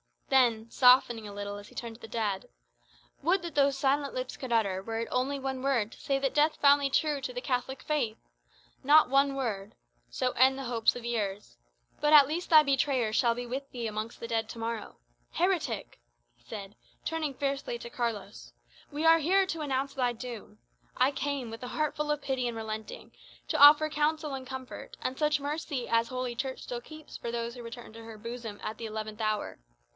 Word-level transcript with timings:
Then, 0.29 0.71
softening 0.71 1.27
a 1.27 1.33
little 1.33 1.57
as 1.57 1.67
he 1.67 1.75
turned 1.75 1.95
to 1.95 2.01
the 2.01 2.07
dead 2.07 2.47
"Would 3.21 3.41
that 3.43 3.53
those 3.53 3.77
silent 3.77 4.15
lips 4.15 4.37
could 4.37 4.51
utter, 4.51 4.81
were 4.81 4.99
it 4.99 5.09
only 5.11 5.37
one 5.37 5.61
word, 5.61 5.91
to 5.91 5.99
say 5.99 6.17
that 6.17 6.33
death 6.33 6.55
found 6.55 6.81
thee 6.81 6.89
true 6.89 7.19
to 7.21 7.33
the 7.33 7.41
Catholic 7.41 7.83
faith! 7.83 8.17
Not 8.81 9.09
one 9.09 9.35
word! 9.35 9.75
So 10.09 10.31
end 10.31 10.57
the 10.57 10.63
hopes 10.63 10.95
of 10.95 11.03
years. 11.03 11.57
But 11.99 12.13
at 12.13 12.29
least 12.29 12.49
thy 12.49 12.63
betrayer 12.63 13.11
shall 13.13 13.35
be 13.35 13.45
with 13.45 13.69
thee 13.71 13.85
amongst 13.87 14.21
the 14.21 14.27
dead 14.27 14.47
to 14.49 14.57
morrow. 14.57 14.95
Heretic!" 15.31 15.99
he 16.35 16.45
said, 16.45 16.75
turning 17.05 17.33
fiercely 17.35 17.77
to 17.77 17.89
Carlos, 17.89 18.53
"we 18.89 19.05
are 19.05 19.19
here 19.19 19.45
to 19.47 19.61
announce 19.61 19.93
thy 19.93 20.13
doom. 20.13 20.57
I 20.95 21.11
came, 21.11 21.51
with 21.51 21.61
a 21.61 21.67
heart 21.67 21.93
full 21.95 22.09
of 22.09 22.21
pity 22.21 22.47
and 22.47 22.57
relenting, 22.57 23.11
to 23.49 23.59
offer 23.61 23.89
counsel 23.89 24.33
and 24.33 24.47
comfort, 24.47 24.97
and 25.01 25.19
such 25.19 25.41
mercy 25.41 25.87
as 25.87 26.07
Holy 26.07 26.33
Church 26.35 26.63
still 26.63 26.81
keeps 26.81 27.17
for 27.17 27.31
those 27.31 27.53
who 27.53 27.61
return 27.61 27.91
to 27.93 28.03
her 28.03 28.17
bosom 28.17 28.59
at 28.63 28.77
the 28.79 28.85
eleventh 28.87 29.21
hour. 29.21 29.59